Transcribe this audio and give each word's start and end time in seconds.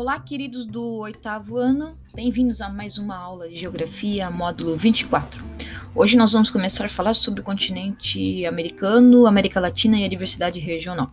Olá, 0.00 0.18
queridos 0.18 0.64
do 0.64 0.82
oitavo 1.00 1.58
ano, 1.58 1.94
bem-vindos 2.14 2.62
a 2.62 2.70
mais 2.70 2.96
uma 2.96 3.14
aula 3.14 3.46
de 3.46 3.54
Geografia, 3.54 4.30
módulo 4.30 4.74
24. 4.74 5.44
Hoje 5.94 6.16
nós 6.16 6.32
vamos 6.32 6.48
começar 6.48 6.86
a 6.86 6.88
falar 6.88 7.12
sobre 7.12 7.42
o 7.42 7.44
continente 7.44 8.46
americano, 8.46 9.26
América 9.26 9.60
Latina 9.60 9.98
e 9.98 10.04
a 10.06 10.08
diversidade 10.08 10.58
regional. 10.58 11.12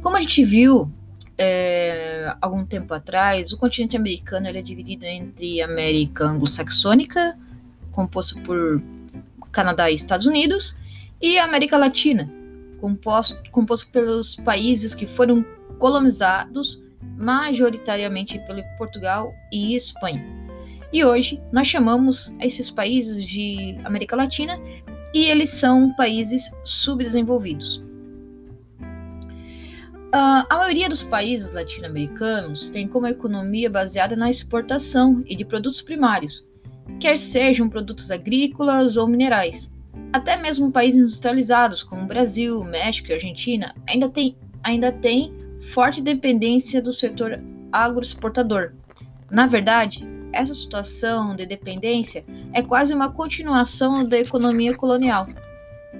Como 0.00 0.16
a 0.16 0.20
gente 0.20 0.44
viu 0.44 0.88
é, 1.36 2.36
algum 2.40 2.64
tempo 2.64 2.94
atrás, 2.94 3.52
o 3.52 3.58
continente 3.58 3.96
americano 3.96 4.46
é 4.46 4.62
dividido 4.62 5.04
entre 5.04 5.60
América 5.60 6.24
anglo-saxônica, 6.24 7.36
composto 7.90 8.40
por 8.42 8.80
Canadá 9.50 9.90
e 9.90 9.96
Estados 9.96 10.28
Unidos, 10.28 10.76
e 11.20 11.36
América 11.36 11.76
Latina, 11.76 12.30
composto, 12.80 13.42
composto 13.50 13.90
pelos 13.90 14.36
países 14.36 14.94
que 14.94 15.08
foram 15.08 15.44
colonizados 15.80 16.80
majoritariamente 17.18 18.38
pelo 18.46 18.62
Portugal 18.78 19.34
e 19.52 19.74
Espanha. 19.74 20.24
E 20.92 21.04
hoje 21.04 21.42
nós 21.52 21.66
chamamos 21.66 22.34
esses 22.40 22.70
países 22.70 23.26
de 23.26 23.78
América 23.84 24.16
Latina 24.16 24.58
e 25.12 25.24
eles 25.24 25.50
são 25.50 25.92
países 25.96 26.50
subdesenvolvidos. 26.64 27.82
Uh, 30.08 30.46
a 30.48 30.56
maioria 30.56 30.88
dos 30.88 31.02
países 31.02 31.52
latino-americanos 31.52 32.70
tem 32.70 32.88
como 32.88 33.06
economia 33.06 33.68
baseada 33.68 34.16
na 34.16 34.30
exportação 34.30 35.22
e 35.26 35.36
de 35.36 35.44
produtos 35.44 35.82
primários, 35.82 36.46
quer 36.98 37.18
sejam 37.18 37.68
produtos 37.68 38.10
agrícolas 38.10 38.96
ou 38.96 39.06
minerais. 39.06 39.70
Até 40.10 40.36
mesmo 40.36 40.72
países 40.72 41.02
industrializados 41.02 41.82
como 41.82 42.06
Brasil, 42.06 42.64
México 42.64 43.10
e 43.10 43.14
Argentina 43.14 43.74
ainda 43.86 44.08
têm 44.08 44.34
ainda 44.62 44.90
tem 44.90 45.32
forte 45.60 46.00
dependência 46.00 46.80
do 46.80 46.92
setor 46.92 47.40
agroexportador. 47.72 48.72
Na 49.30 49.46
verdade, 49.46 50.06
essa 50.32 50.54
situação 50.54 51.34
de 51.34 51.46
dependência 51.46 52.24
é 52.52 52.62
quase 52.62 52.94
uma 52.94 53.12
continuação 53.12 54.04
da 54.04 54.18
economia 54.18 54.74
colonial. 54.74 55.26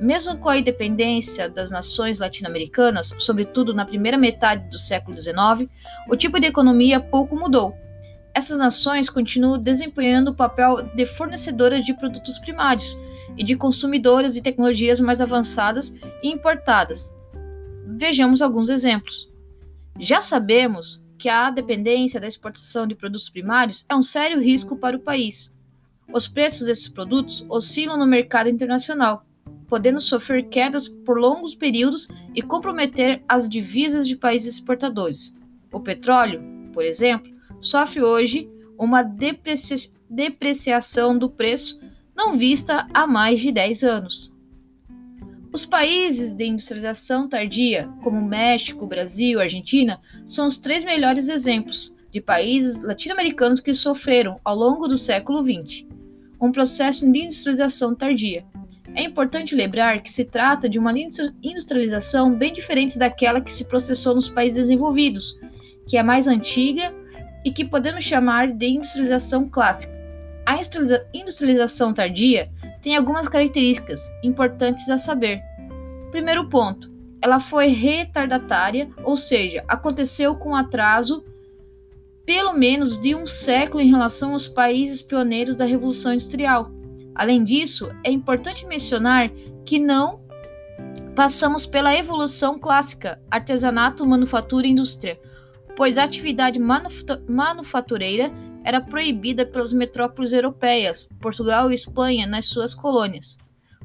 Mesmo 0.00 0.36
com 0.38 0.48
a 0.48 0.58
independência 0.58 1.48
das 1.48 1.70
nações 1.70 2.18
latino-americanas, 2.18 3.14
sobretudo 3.18 3.74
na 3.74 3.84
primeira 3.84 4.16
metade 4.16 4.68
do 4.68 4.78
século 4.78 5.16
XIX, 5.16 5.68
o 6.08 6.16
tipo 6.16 6.40
de 6.40 6.46
economia 6.46 7.00
pouco 7.00 7.36
mudou. 7.36 7.76
Essas 8.34 8.58
nações 8.58 9.10
continuam 9.10 9.58
desempenhando 9.60 10.30
o 10.30 10.34
papel 10.34 10.82
de 10.94 11.04
fornecedoras 11.04 11.84
de 11.84 11.94
produtos 11.94 12.38
primários 12.38 12.98
e 13.36 13.44
de 13.44 13.56
consumidoras 13.56 14.34
de 14.34 14.42
tecnologias 14.42 15.00
mais 15.00 15.20
avançadas 15.20 15.94
e 16.22 16.28
importadas. 16.28 17.14
Vejamos 17.86 18.40
alguns 18.40 18.68
exemplos. 18.68 19.31
Já 19.98 20.20
sabemos 20.20 21.02
que 21.18 21.28
a 21.28 21.50
dependência 21.50 22.18
da 22.20 22.26
exportação 22.26 22.86
de 22.86 22.94
produtos 22.94 23.28
primários 23.28 23.84
é 23.88 23.94
um 23.94 24.02
sério 24.02 24.40
risco 24.40 24.76
para 24.76 24.96
o 24.96 25.00
país. 25.00 25.54
Os 26.12 26.26
preços 26.26 26.66
desses 26.66 26.88
produtos 26.88 27.44
oscilam 27.48 27.96
no 27.96 28.06
mercado 28.06 28.48
internacional, 28.48 29.24
podendo 29.68 30.00
sofrer 30.00 30.48
quedas 30.48 30.88
por 30.88 31.18
longos 31.18 31.54
períodos 31.54 32.08
e 32.34 32.42
comprometer 32.42 33.22
as 33.28 33.48
divisas 33.48 34.08
de 34.08 34.16
países 34.16 34.54
exportadores. 34.54 35.34
O 35.72 35.78
petróleo, 35.80 36.42
por 36.72 36.84
exemplo, 36.84 37.32
sofre 37.60 38.02
hoje 38.02 38.50
uma 38.76 39.02
depreciação 40.10 41.16
do 41.16 41.30
preço 41.30 41.80
não 42.16 42.36
vista 42.36 42.86
há 42.92 43.06
mais 43.06 43.40
de 43.40 43.52
10 43.52 43.84
anos. 43.84 44.31
Os 45.52 45.66
países 45.66 46.32
de 46.32 46.46
industrialização 46.46 47.28
tardia, 47.28 47.86
como 48.02 48.26
México, 48.26 48.86
Brasil 48.86 49.38
e 49.38 49.42
Argentina, 49.42 50.00
são 50.26 50.46
os 50.46 50.56
três 50.56 50.82
melhores 50.82 51.28
exemplos 51.28 51.94
de 52.10 52.22
países 52.22 52.80
latino-americanos 52.80 53.60
que 53.60 53.74
sofreram, 53.74 54.40
ao 54.42 54.56
longo 54.56 54.88
do 54.88 54.96
século 54.96 55.44
XX, 55.44 55.84
um 56.40 56.50
processo 56.50 57.10
de 57.10 57.18
industrialização 57.18 57.94
tardia. 57.94 58.46
É 58.94 59.02
importante 59.02 59.54
lembrar 59.54 60.02
que 60.02 60.10
se 60.10 60.24
trata 60.24 60.70
de 60.70 60.78
uma 60.78 60.94
industrialização 61.42 62.34
bem 62.34 62.54
diferente 62.54 62.98
daquela 62.98 63.40
que 63.40 63.52
se 63.52 63.66
processou 63.66 64.14
nos 64.14 64.30
países 64.30 64.56
desenvolvidos, 64.56 65.38
que 65.86 65.98
é 65.98 66.02
mais 66.02 66.26
antiga 66.26 66.94
e 67.44 67.52
que 67.52 67.64
podemos 67.64 68.04
chamar 68.04 68.50
de 68.50 68.68
industrialização 68.68 69.50
clássica. 69.50 69.92
A 70.46 70.58
industrialização 71.12 71.92
tardia 71.92 72.50
tem 72.82 72.96
algumas 72.96 73.28
características 73.28 74.00
importantes 74.22 74.90
a 74.90 74.98
saber. 74.98 75.40
Primeiro 76.10 76.48
ponto, 76.48 76.90
ela 77.22 77.38
foi 77.38 77.68
retardatária, 77.68 78.90
ou 79.04 79.16
seja, 79.16 79.64
aconteceu 79.68 80.34
com 80.34 80.54
atraso 80.54 81.24
pelo 82.26 82.52
menos 82.52 83.00
de 83.00 83.14
um 83.14 83.26
século 83.26 83.82
em 83.82 83.90
relação 83.90 84.32
aos 84.32 84.46
países 84.46 85.00
pioneiros 85.00 85.56
da 85.56 85.64
Revolução 85.64 86.12
Industrial. 86.12 86.70
Além 87.14 87.42
disso, 87.44 87.90
é 88.04 88.10
importante 88.10 88.66
mencionar 88.66 89.30
que 89.64 89.78
não 89.78 90.20
passamos 91.14 91.66
pela 91.66 91.96
evolução 91.96 92.58
clássica, 92.58 93.20
artesanato, 93.30 94.06
manufatura 94.06 94.66
e 94.66 94.70
indústria, 94.70 95.18
pois 95.76 95.98
a 95.98 96.04
atividade 96.04 96.58
manufatureira 97.28 98.32
era 98.64 98.80
proibida 98.80 99.44
pelas 99.44 99.72
metrópoles 99.72 100.32
europeias, 100.32 101.08
Portugal 101.20 101.70
e 101.70 101.74
Espanha, 101.74 102.26
nas 102.26 102.46
suas 102.46 102.74
colônias. 102.74 103.38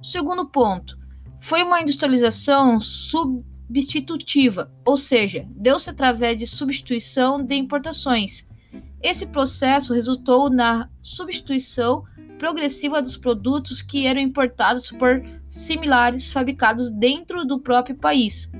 O 0.00 0.04
segundo 0.04 0.46
ponto 0.46 0.98
foi 1.40 1.62
uma 1.62 1.80
industrialização 1.80 2.80
substitutiva, 2.80 4.70
ou 4.84 4.96
seja, 4.96 5.46
deu-se 5.50 5.90
através 5.90 6.38
de 6.38 6.46
substituição 6.46 7.42
de 7.42 7.54
importações. 7.54 8.48
Esse 9.02 9.26
processo 9.26 9.92
resultou 9.92 10.48
na 10.48 10.88
substituição 11.02 12.04
progressiva 12.38 13.00
dos 13.00 13.16
produtos 13.16 13.82
que 13.82 14.06
eram 14.06 14.20
importados 14.20 14.90
por 14.90 15.22
similares 15.48 16.30
fabricados 16.32 16.90
dentro 16.90 17.44
do 17.44 17.60
próprio 17.60 17.96
país. 17.96 18.50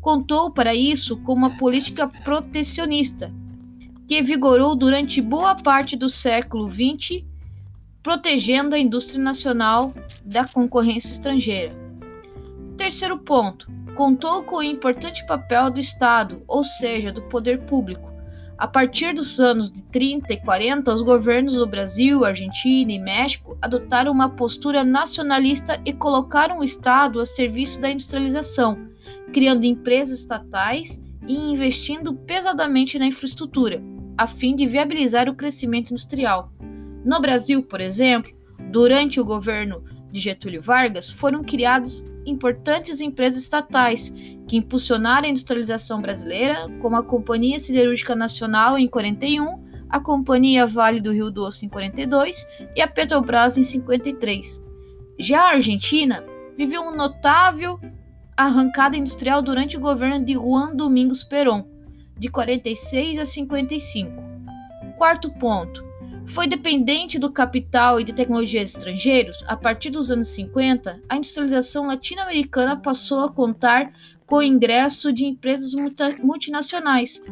Contou 0.00 0.50
para 0.50 0.74
isso 0.74 1.16
com 1.22 1.32
uma 1.32 1.56
política 1.56 2.06
protecionista, 2.06 3.32
que 4.06 4.22
vigorou 4.22 4.76
durante 4.76 5.20
boa 5.20 5.56
parte 5.56 5.96
do 5.96 6.08
século 6.08 6.70
XX, 6.70 7.24
protegendo 8.02 8.74
a 8.74 8.78
indústria 8.78 9.20
nacional 9.20 9.92
da 10.24 10.46
concorrência 10.46 11.10
estrangeira. 11.10 11.74
Terceiro 12.76 13.18
ponto: 13.18 13.68
contou 13.96 14.44
com 14.44 14.56
o 14.56 14.62
importante 14.62 15.26
papel 15.26 15.70
do 15.70 15.80
Estado, 15.80 16.42
ou 16.46 16.62
seja, 16.62 17.12
do 17.12 17.22
poder 17.22 17.62
público. 17.62 18.14
A 18.56 18.66
partir 18.66 19.12
dos 19.12 19.38
anos 19.38 19.70
de 19.70 19.82
30 19.82 20.32
e 20.32 20.40
40, 20.40 20.94
os 20.94 21.02
governos 21.02 21.54
do 21.54 21.66
Brasil, 21.66 22.24
Argentina 22.24 22.90
e 22.90 22.98
México 22.98 23.58
adotaram 23.60 24.10
uma 24.10 24.30
postura 24.30 24.82
nacionalista 24.82 25.78
e 25.84 25.92
colocaram 25.92 26.60
o 26.60 26.64
Estado 26.64 27.20
a 27.20 27.26
serviço 27.26 27.80
da 27.80 27.90
industrialização, 27.90 28.78
criando 29.30 29.66
empresas 29.66 30.20
estatais 30.20 31.02
e 31.28 31.34
investindo 31.34 32.14
pesadamente 32.14 32.98
na 32.98 33.06
infraestrutura 33.06 33.82
a 34.16 34.26
fim 34.26 34.56
de 34.56 34.66
viabilizar 34.66 35.28
o 35.28 35.34
crescimento 35.34 35.90
industrial. 35.90 36.50
No 37.04 37.20
Brasil, 37.20 37.62
por 37.62 37.80
exemplo, 37.80 38.32
durante 38.70 39.20
o 39.20 39.24
governo 39.24 39.84
de 40.10 40.20
Getúlio 40.20 40.62
Vargas, 40.62 41.10
foram 41.10 41.42
criadas 41.42 42.04
importantes 42.24 43.00
empresas 43.00 43.42
estatais 43.42 44.12
que 44.48 44.56
impulsionaram 44.56 45.26
a 45.26 45.30
industrialização 45.30 46.00
brasileira, 46.00 46.68
como 46.80 46.96
a 46.96 47.02
Companhia 47.02 47.58
Siderúrgica 47.58 48.16
Nacional 48.16 48.78
em 48.78 48.88
41, 48.88 49.64
a 49.88 50.00
Companhia 50.00 50.66
Vale 50.66 51.00
do 51.00 51.12
Rio 51.12 51.30
Doce 51.30 51.66
em 51.66 51.68
42 51.68 52.46
e 52.74 52.80
a 52.80 52.88
Petrobras 52.88 53.56
em 53.56 53.62
53. 53.62 54.64
Já 55.18 55.42
a 55.42 55.52
Argentina 55.52 56.24
viveu 56.56 56.82
uma 56.82 56.96
notável 56.96 57.78
arrancada 58.36 58.96
industrial 58.96 59.42
durante 59.42 59.76
o 59.76 59.80
governo 59.80 60.24
de 60.24 60.34
Juan 60.34 60.74
Domingos 60.74 61.22
Perón, 61.22 61.64
de 62.18 62.28
46 62.28 63.18
a 63.18 63.24
55. 63.24 64.10
Quarto 64.96 65.30
ponto. 65.30 65.84
Foi 66.26 66.48
dependente 66.48 67.18
do 67.18 67.30
capital 67.30 68.00
e 68.00 68.04
de 68.04 68.12
tecnologias 68.12 68.74
estrangeiros, 68.74 69.44
a 69.46 69.56
partir 69.56 69.90
dos 69.90 70.10
anos 70.10 70.28
50, 70.28 71.00
a 71.08 71.16
industrialização 71.16 71.86
latino-americana 71.86 72.76
passou 72.76 73.20
a 73.20 73.30
contar 73.30 73.92
com 74.26 74.36
o 74.36 74.42
ingresso 74.42 75.12
de 75.12 75.24
empresas 75.24 75.72
multinacionais, 76.20 77.22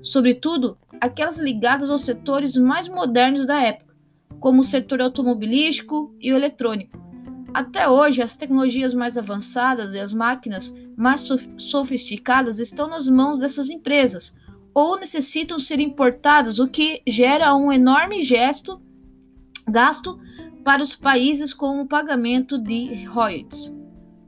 sobretudo 0.00 0.78
aquelas 1.00 1.38
ligadas 1.38 1.90
aos 1.90 2.02
setores 2.02 2.56
mais 2.56 2.88
modernos 2.88 3.44
da 3.44 3.60
época, 3.60 3.94
como 4.38 4.60
o 4.60 4.64
setor 4.64 5.00
automobilístico 5.00 6.14
e 6.20 6.32
o 6.32 6.36
eletrônico. 6.36 7.07
Até 7.52 7.88
hoje, 7.88 8.22
as 8.22 8.36
tecnologias 8.36 8.94
mais 8.94 9.16
avançadas 9.16 9.94
e 9.94 9.98
as 9.98 10.12
máquinas 10.12 10.74
mais 10.96 11.28
sofisticadas 11.56 12.58
estão 12.58 12.88
nas 12.88 13.08
mãos 13.08 13.38
dessas 13.38 13.70
empresas 13.70 14.34
ou 14.74 14.98
necessitam 14.98 15.58
ser 15.58 15.80
importadas, 15.80 16.58
o 16.58 16.68
que 16.68 17.02
gera 17.06 17.54
um 17.56 17.72
enorme 17.72 18.22
gesto, 18.22 18.80
gasto 19.66 20.20
para 20.64 20.82
os 20.82 20.94
países 20.94 21.54
com 21.54 21.80
o 21.80 21.86
pagamento 21.86 22.58
de 22.58 23.04
royalties. 23.04 23.74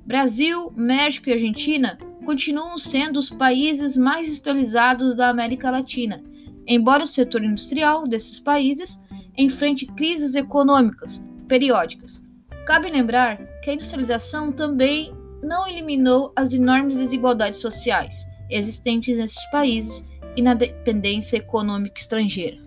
Brasil, 0.04 0.72
México 0.74 1.28
e 1.28 1.32
Argentina 1.32 1.98
continuam 2.24 2.78
sendo 2.78 3.18
os 3.18 3.30
países 3.30 3.96
mais 3.96 4.26
industrializados 4.26 5.14
da 5.14 5.28
América 5.28 5.70
Latina 5.70 6.22
embora 6.70 7.02
o 7.02 7.06
setor 7.06 7.42
industrial 7.42 8.06
desses 8.06 8.38
países 8.38 9.02
enfrente 9.36 9.86
crises 9.86 10.36
econômicas 10.36 11.22
periódicas. 11.48 12.22
Cabe 12.70 12.88
lembrar 12.88 13.36
que 13.60 13.68
a 13.68 13.74
industrialização 13.74 14.52
também 14.52 15.12
não 15.42 15.66
eliminou 15.66 16.32
as 16.36 16.52
enormes 16.52 16.98
desigualdades 16.98 17.58
sociais 17.58 18.24
existentes 18.48 19.18
nesses 19.18 19.44
países 19.50 20.06
e 20.36 20.40
na 20.40 20.54
dependência 20.54 21.38
econômica 21.38 21.98
estrangeira. 21.98 22.58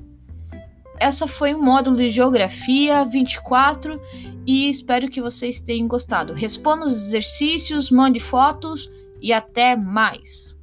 Essa 0.99 1.25
foi 1.25 1.53
o 1.53 1.63
módulo 1.63 1.95
de 1.95 2.09
Geografia 2.09 3.05
24 3.05 3.97
e 4.45 4.69
espero 4.69 5.09
que 5.09 5.21
vocês 5.21 5.61
tenham 5.61 5.87
gostado. 5.87 6.33
Responda 6.33 6.85
os 6.85 7.07
exercícios, 7.07 7.89
mande 7.89 8.19
fotos 8.19 8.91
e 9.21 9.31
até 9.31 9.73
mais! 9.73 10.61